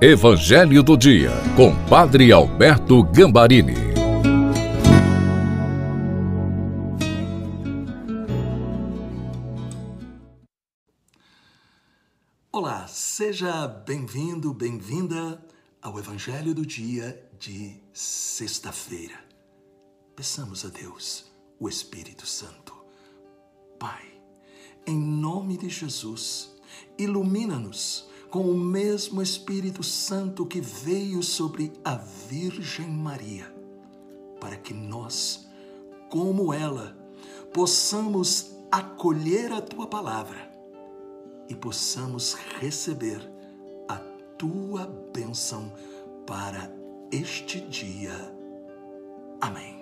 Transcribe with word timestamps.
Evangelho 0.00 0.80
do 0.80 0.96
Dia, 0.96 1.32
com 1.56 1.74
Padre 1.88 2.30
Alberto 2.30 3.02
Gambarini. 3.02 3.74
Olá, 12.52 12.86
seja 12.86 13.66
bem-vindo, 13.66 14.54
bem-vinda 14.54 15.44
ao 15.82 15.98
Evangelho 15.98 16.54
do 16.54 16.64
Dia 16.64 17.20
de 17.36 17.74
sexta-feira. 17.92 19.18
Peçamos 20.14 20.64
a 20.64 20.68
Deus, 20.68 21.24
o 21.58 21.68
Espírito 21.68 22.24
Santo. 22.24 22.72
Pai, 23.80 24.04
em 24.86 24.96
nome 24.96 25.56
de 25.56 25.68
Jesus, 25.68 26.56
ilumina-nos 26.96 28.08
com 28.30 28.42
o 28.42 28.56
mesmo 28.56 29.22
Espírito 29.22 29.82
Santo 29.82 30.44
que 30.44 30.60
veio 30.60 31.22
sobre 31.22 31.72
a 31.84 31.94
Virgem 31.96 32.88
Maria, 32.88 33.52
para 34.40 34.56
que 34.56 34.74
nós, 34.74 35.48
como 36.10 36.52
ela, 36.52 36.96
possamos 37.52 38.56
acolher 38.70 39.52
a 39.52 39.60
tua 39.60 39.86
palavra 39.86 40.50
e 41.48 41.54
possamos 41.54 42.34
receber 42.60 43.20
a 43.88 43.96
tua 44.36 44.86
bênção 45.12 45.72
para 46.26 46.70
este 47.10 47.60
dia. 47.60 48.12
Amém. 49.40 49.78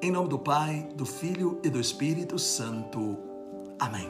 Em 0.00 0.12
nome 0.12 0.28
do 0.28 0.38
Pai, 0.38 0.88
do 0.94 1.04
Filho 1.04 1.60
e 1.64 1.68
do 1.68 1.80
Espírito 1.80 2.38
Santo. 2.38 3.18
Amém. 3.80 4.08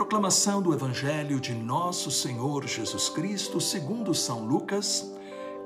Proclamação 0.00 0.62
do 0.62 0.72
Evangelho 0.72 1.38
de 1.38 1.52
Nosso 1.54 2.10
Senhor 2.10 2.66
Jesus 2.66 3.10
Cristo, 3.10 3.60
segundo 3.60 4.14
São 4.14 4.46
Lucas, 4.46 5.12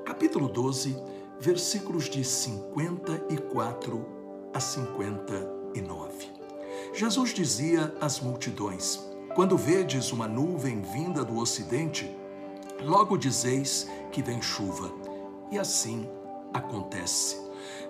capítulo 0.03 0.49
12, 0.49 1.01
versículos 1.39 2.09
de 2.09 2.21
54 2.21 4.05
a 4.53 4.59
59. 4.59 6.33
Jesus 6.93 7.33
dizia 7.33 7.95
às 8.01 8.19
multidões: 8.19 8.99
Quando 9.33 9.55
vedes 9.55 10.11
uma 10.11 10.27
nuvem 10.27 10.81
vinda 10.81 11.23
do 11.23 11.37
ocidente, 11.37 12.13
logo 12.81 13.17
dizeis 13.17 13.89
que 14.11 14.21
vem 14.21 14.41
chuva. 14.41 14.91
E 15.49 15.57
assim 15.57 16.09
acontece. 16.53 17.39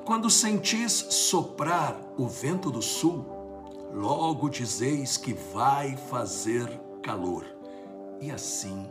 Quando 0.06 0.30
sentis 0.30 1.08
soprar 1.10 2.00
o 2.20 2.28
vento 2.28 2.70
do 2.70 2.84
sul, 2.84 3.35
logo 3.94 4.50
dizeis 4.50 5.18
que 5.18 5.34
vai 5.34 5.96
fazer 5.96 6.68
calor. 7.02 7.46
E 8.20 8.32
assim 8.32 8.90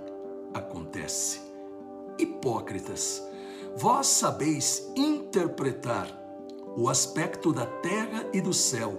acontece. 0.53 1.41
Hipócritas, 2.19 3.23
vós 3.77 4.06
sabeis 4.06 4.91
interpretar 4.97 6.09
o 6.77 6.89
aspecto 6.89 7.53
da 7.53 7.67
terra 7.67 8.27
e 8.33 8.41
do 8.41 8.53
céu. 8.53 8.97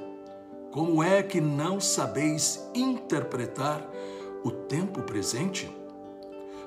Como 0.71 1.01
é 1.01 1.23
que 1.23 1.39
não 1.39 1.79
sabeis 1.79 2.69
interpretar 2.73 3.89
o 4.43 4.51
tempo 4.51 5.01
presente? 5.03 5.69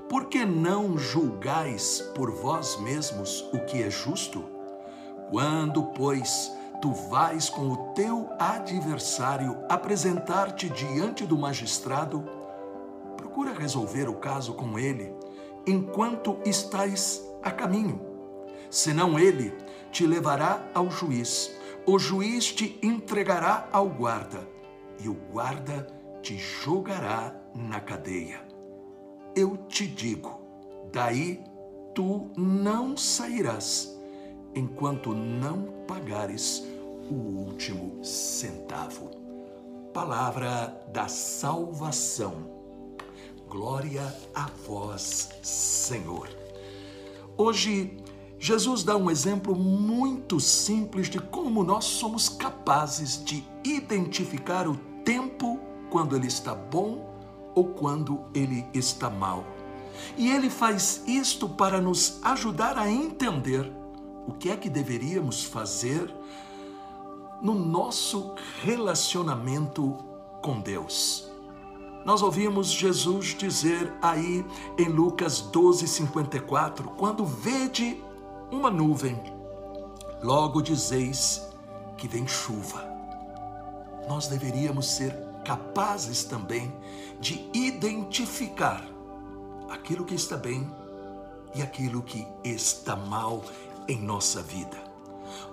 Por 0.08 0.26
que 0.26 0.46
não 0.46 0.96
julgais 0.96 2.00
por 2.14 2.30
vós 2.30 2.80
mesmos 2.80 3.42
o 3.52 3.58
que 3.66 3.82
é 3.82 3.90
justo? 3.90 4.42
Quando, 5.30 5.82
pois, 5.88 6.50
tu 6.80 6.92
vais 6.92 7.48
com 7.50 7.68
o 7.68 7.76
teu 7.94 8.28
adversário 8.38 9.58
apresentar-te 9.68 10.68
diante 10.68 11.26
do 11.26 11.36
magistrado, 11.36 12.24
procura 13.16 13.52
resolver 13.52 14.08
o 14.08 14.14
caso 14.14 14.54
com 14.54 14.78
ele 14.78 15.12
enquanto 15.66 16.38
estás 16.44 17.22
a 17.42 17.50
caminho. 17.50 18.00
Senão 18.70 19.18
ele 19.18 19.52
te 19.90 20.06
levará 20.06 20.64
ao 20.74 20.90
juiz, 20.90 21.50
o 21.86 21.98
juiz 21.98 22.52
te 22.52 22.78
entregará 22.82 23.68
ao 23.72 23.88
guarda, 23.88 24.46
e 25.00 25.08
o 25.08 25.14
guarda 25.14 25.86
te 26.22 26.36
jogará 26.36 27.34
na 27.54 27.80
cadeia. 27.80 28.40
Eu 29.34 29.56
te 29.68 29.86
digo, 29.86 30.40
daí 30.92 31.42
tu 31.94 32.30
não 32.36 32.96
sairás 32.96 33.97
enquanto 34.54 35.14
não 35.14 35.84
pagares 35.86 36.64
o 37.10 37.14
último 37.14 38.04
centavo. 38.04 39.10
Palavra 39.92 40.82
da 40.92 41.08
salvação. 41.08 42.58
Glória 43.48 44.14
a 44.34 44.48
vós, 44.66 45.30
Senhor. 45.42 46.28
Hoje, 47.36 47.96
Jesus 48.38 48.84
dá 48.84 48.96
um 48.96 49.10
exemplo 49.10 49.56
muito 49.56 50.38
simples 50.38 51.08
de 51.08 51.18
como 51.18 51.64
nós 51.64 51.84
somos 51.84 52.28
capazes 52.28 53.24
de 53.24 53.44
identificar 53.64 54.68
o 54.68 54.76
tempo 55.04 55.58
quando 55.90 56.14
ele 56.14 56.26
está 56.26 56.54
bom 56.54 57.08
ou 57.54 57.64
quando 57.64 58.20
ele 58.34 58.66
está 58.74 59.10
mal. 59.10 59.44
E 60.16 60.30
ele 60.30 60.50
faz 60.50 61.02
isto 61.06 61.48
para 61.48 61.80
nos 61.80 62.20
ajudar 62.22 62.78
a 62.78 62.88
entender 62.88 63.72
o 64.28 64.32
que 64.32 64.50
é 64.50 64.56
que 64.58 64.68
deveríamos 64.68 65.42
fazer 65.42 66.14
no 67.40 67.54
nosso 67.54 68.34
relacionamento 68.62 69.96
com 70.42 70.60
Deus. 70.60 71.26
Nós 72.04 72.20
ouvimos 72.20 72.68
Jesus 72.68 73.34
dizer 73.34 73.90
aí 74.02 74.44
em 74.78 74.84
Lucas 74.84 75.40
12, 75.40 75.88
54, 75.88 76.90
quando 76.90 77.24
vede 77.24 78.04
uma 78.50 78.70
nuvem, 78.70 79.18
logo 80.22 80.60
dizeis 80.60 81.48
que 81.96 82.06
vem 82.06 82.28
chuva. 82.28 82.86
Nós 84.06 84.26
deveríamos 84.26 84.90
ser 84.90 85.16
capazes 85.42 86.24
também 86.24 86.70
de 87.18 87.48
identificar 87.54 88.84
aquilo 89.70 90.04
que 90.04 90.14
está 90.14 90.36
bem 90.36 90.70
e 91.54 91.62
aquilo 91.62 92.02
que 92.02 92.26
está 92.44 92.94
mal 92.94 93.42
em 93.88 93.98
nossa 93.98 94.42
vida. 94.42 94.76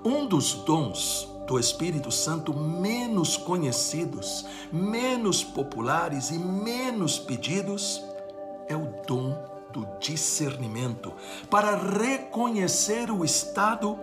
Um 0.03 0.28
dos 0.28 0.53
dons 0.53 1.28
do 1.47 1.59
Espírito 1.59 2.12
Santo 2.12 2.53
menos 2.53 3.38
conhecidos, 3.38 4.46
menos 4.72 5.44
populares 5.44 6.31
e 6.31 6.38
menos 6.38 7.18
pedidos 7.18 8.03
é 8.68 8.75
o 8.75 8.94
dom 9.07 9.35
do 9.72 9.88
discernimento 10.00 11.13
para 11.50 11.75
reconhecer 11.75 13.12
o 13.12 13.24
estado 13.24 14.00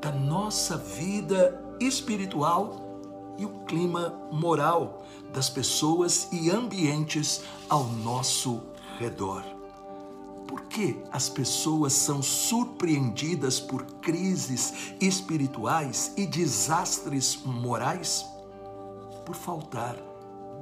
da 0.00 0.10
nossa 0.10 0.76
vida 0.76 1.62
espiritual 1.78 2.90
e 3.38 3.44
o 3.44 3.50
clima 3.64 4.14
moral 4.32 5.02
das 5.32 5.48
pessoas 5.48 6.28
e 6.32 6.50
ambientes 6.50 7.42
ao 7.68 7.84
nosso 7.84 8.62
redor. 8.98 9.59
Por 10.50 10.62
que 10.62 10.96
as 11.12 11.28
pessoas 11.28 11.92
são 11.92 12.20
surpreendidas 12.20 13.60
por 13.60 13.84
crises 14.00 14.92
espirituais 15.00 16.12
e 16.16 16.26
desastres 16.26 17.38
morais? 17.44 18.26
Por 19.24 19.36
faltar 19.36 19.94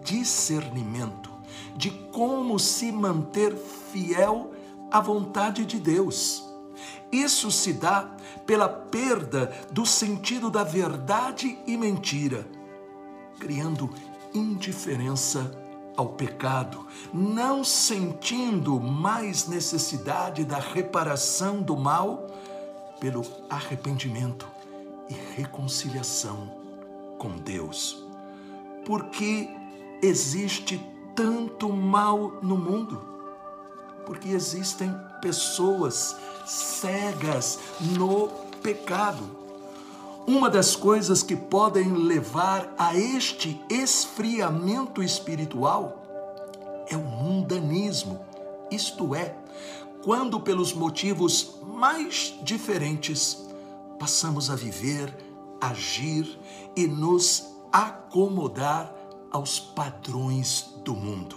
discernimento 0.05 1.31
de 1.75 1.91
como 2.13 2.59
se 2.59 2.93
manter 2.93 3.57
fiel 3.57 4.53
à 4.91 5.01
vontade 5.01 5.65
de 5.65 5.79
Deus. 5.79 6.45
Isso 7.11 7.51
se 7.51 7.73
dá 7.73 8.15
pela 8.45 8.69
perda 8.69 9.51
do 9.73 9.87
sentido 9.87 10.51
da 10.51 10.65
verdade 10.65 11.59
e 11.67 11.79
mentira, 11.79 12.47
criando 13.41 13.89
indiferença 14.35 15.51
ao 15.99 16.11
pecado, 16.11 16.87
não 17.13 17.65
sentindo 17.65 18.79
mais 18.79 19.49
necessidade 19.49 20.45
da 20.45 20.59
reparação 20.59 21.61
do 21.61 21.77
mal 21.77 22.29
pelo 23.01 23.27
arrependimento 23.51 24.47
e 25.11 25.15
reconciliação 25.35 26.55
com 27.19 27.31
Deus. 27.31 28.01
Porque 28.87 29.51
existe 30.01 30.81
tanto 31.17 31.69
mal 31.69 32.39
no 32.43 32.57
mundo? 32.57 33.03
Porque 34.07 34.29
existem 34.29 34.95
pessoas 35.21 36.17
cegas 36.47 37.59
no 37.81 38.29
pecado 38.63 39.48
uma 40.29 40.51
das 40.51 40.77
coisas 40.77 41.23
que 41.23 41.35
podem 41.35 41.91
levar 41.91 42.75
a 42.77 42.95
este 42.95 43.59
esfriamento 43.71 45.03
espiritual 45.03 46.03
é 46.87 46.95
o 46.95 47.01
mundanismo, 47.01 48.21
isto 48.71 49.15
é, 49.15 49.35
quando 50.05 50.39
pelos 50.39 50.75
motivos 50.75 51.55
mais 51.63 52.35
diferentes 52.43 53.49
passamos 53.99 54.51
a 54.51 54.55
viver, 54.55 55.17
agir 55.63 56.39
e 56.77 56.87
nos 56.87 57.47
acomodar 57.73 58.95
aos 59.31 59.59
padrões 59.59 60.75
do 60.85 60.95
mundo. 60.95 61.37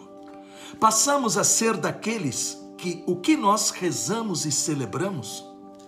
Passamos 0.81 1.37
a 1.37 1.45
ser 1.45 1.77
daqueles 1.77 2.61
que 2.77 3.05
o 3.07 3.15
que 3.15 3.37
nós 3.37 3.69
rezamos 3.69 4.45
e 4.45 4.51
celebramos 4.51 5.45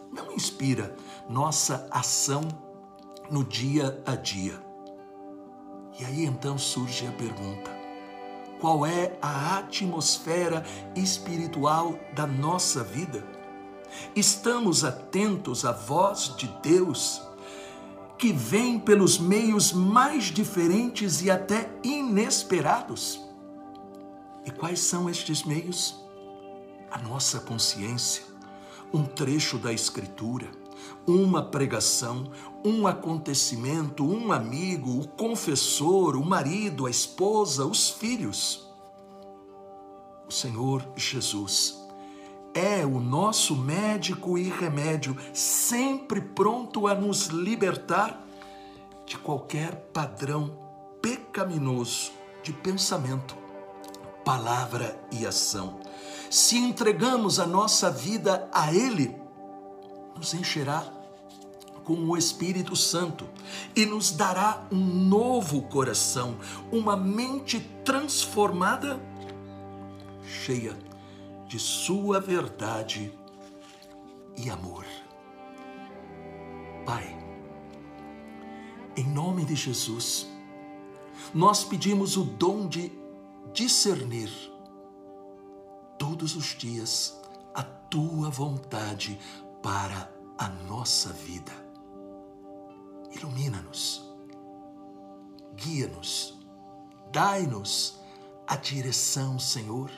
não 0.09 0.31
inspira 0.31 0.95
nossa 1.29 1.85
ação 1.91 2.47
no 3.29 3.43
dia 3.43 4.01
a 4.05 4.15
dia. 4.15 4.59
E 5.99 6.05
aí 6.05 6.25
então 6.25 6.57
surge 6.57 7.07
a 7.07 7.11
pergunta: 7.11 7.71
qual 8.59 8.85
é 8.85 9.17
a 9.21 9.57
atmosfera 9.57 10.63
espiritual 10.95 11.99
da 12.13 12.25
nossa 12.25 12.83
vida? 12.83 13.23
Estamos 14.15 14.83
atentos 14.83 15.65
à 15.65 15.71
voz 15.71 16.35
de 16.35 16.47
Deus 16.63 17.21
que 18.17 18.31
vem 18.31 18.79
pelos 18.79 19.19
meios 19.19 19.73
mais 19.73 20.25
diferentes 20.25 21.21
e 21.21 21.29
até 21.29 21.69
inesperados. 21.83 23.21
E 24.45 24.51
quais 24.51 24.79
são 24.79 25.09
estes 25.09 25.43
meios? 25.43 26.01
A 26.89 26.99
nossa 26.99 27.39
consciência, 27.41 28.23
um 28.93 29.03
trecho 29.03 29.57
da 29.57 29.73
Escritura, 29.73 30.47
uma 31.07 31.41
pregação, 31.43 32.31
um 32.63 32.87
acontecimento, 32.87 34.05
um 34.05 34.31
amigo, 34.31 34.99
o 34.99 35.07
confessor, 35.07 36.15
o 36.15 36.25
marido, 36.25 36.85
a 36.85 36.89
esposa, 36.89 37.65
os 37.65 37.89
filhos. 37.89 38.67
O 40.27 40.31
Senhor 40.31 40.85
Jesus 40.95 41.83
é 42.53 42.85
o 42.85 42.99
nosso 42.99 43.55
médico 43.55 44.37
e 44.37 44.43
remédio, 44.43 45.17
sempre 45.33 46.21
pronto 46.21 46.87
a 46.87 46.93
nos 46.93 47.27
libertar 47.27 48.23
de 49.05 49.17
qualquer 49.17 49.75
padrão 49.91 50.57
pecaminoso 51.01 52.11
de 52.43 52.53
pensamento, 52.53 53.35
palavra 54.23 54.97
e 55.11 55.25
ação. 55.25 55.79
Se 56.29 56.57
entregamos 56.57 57.39
a 57.39 57.45
nossa 57.45 57.89
vida 57.89 58.47
a 58.53 58.73
Ele, 58.73 59.15
nos 60.23 60.33
encherá 60.33 60.89
com 61.83 61.95
o 61.95 62.15
Espírito 62.15 62.77
Santo 62.77 63.27
e 63.75 63.85
nos 63.85 64.11
dará 64.11 64.65
um 64.71 64.77
novo 64.77 65.63
coração, 65.63 66.37
uma 66.71 66.95
mente 66.95 67.59
transformada, 67.83 69.01
cheia 70.25 70.77
de 71.45 71.59
Sua 71.59 72.21
verdade 72.21 73.11
e 74.37 74.49
amor. 74.49 74.85
Pai, 76.85 77.13
em 78.95 79.03
nome 79.03 79.43
de 79.43 79.55
Jesus, 79.55 80.25
nós 81.33 81.65
pedimos 81.65 82.15
o 82.15 82.23
dom 82.23 82.65
de 82.65 82.93
discernir 83.51 84.31
todos 85.99 86.33
os 86.33 86.57
dias 86.57 87.19
a 87.53 87.61
tua 87.61 88.29
vontade 88.29 89.19
para 89.61 90.12
a 90.37 90.47
nossa 90.67 91.09
vida. 91.09 91.51
Ilumina-nos, 93.11 94.03
guia-nos, 95.55 96.39
dai-nos 97.11 97.99
a 98.47 98.55
direção, 98.55 99.37
Senhor 99.37 99.91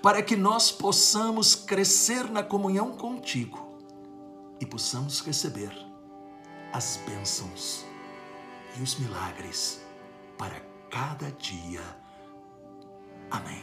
para 0.00 0.22
que 0.22 0.36
nós 0.36 0.70
possamos 0.70 1.54
crescer 1.54 2.30
na 2.30 2.42
comunhão 2.42 2.96
contigo 2.96 3.78
e 4.60 4.66
possamos 4.66 5.20
receber 5.20 5.72
as 6.72 6.98
bênçãos 7.06 7.84
e 8.78 8.82
os 8.82 8.96
milagres 8.96 9.80
para 10.38 10.60
cada 10.90 11.30
dia. 11.32 11.82
Amém. 13.30 13.62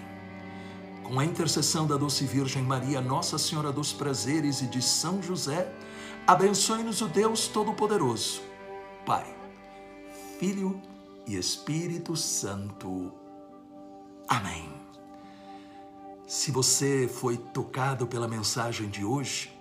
Com 1.04 1.20
a 1.20 1.26
intercessão 1.26 1.88
da 1.88 1.98
doce 1.98 2.26
Virgem 2.26 2.62
Maria, 2.62 3.02
Nossa 3.02 3.38
Senhora 3.38 3.72
dos 3.72 3.92
Prazeres 3.92 4.62
e 4.62 4.68
de 4.68 4.82
São 4.82 5.24
José, 5.24 5.74
abençoe-nos 6.28 7.02
o 7.02 7.08
Deus 7.08 7.48
Todo-Poderoso, 7.48 8.42
Pai, 9.06 9.26
Filho 10.40 10.82
e 11.26 11.36
Espírito 11.36 12.16
Santo. 12.16 13.12
Amém. 14.28 14.72
Se 16.28 16.52
você 16.52 17.08
foi 17.08 17.38
tocado 17.38 18.06
pela 18.06 18.28
mensagem 18.28 18.88
de 18.90 19.04
hoje, 19.04 19.52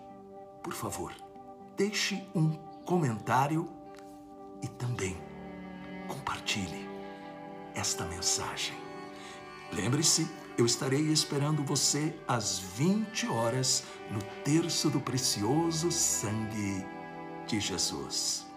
por 0.63 0.75
favor, 0.75 1.15
deixe 1.77 2.23
um 2.35 2.51
comentário 2.85 3.69
e 4.63 4.69
também 4.69 5.17
compartilhe 6.07 6.89
esta 7.75 8.05
mensagem. 8.05 8.77
Lembre-se, 9.73 10.29
eu 10.59 10.67
estarei 10.67 11.13
esperando 11.13 11.63
você 11.63 12.13
às 12.27 12.59
20 12.59 13.29
horas 13.29 13.85
no 14.11 14.21
terço 14.43 14.91
do 14.91 15.01
precioso 15.01 15.93
sangue 15.93 16.85
de 17.47 17.61
Jesus. 17.61 18.48